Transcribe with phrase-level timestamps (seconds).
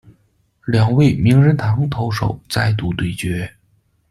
[0.65, 3.53] 两位名人堂投手再度对决。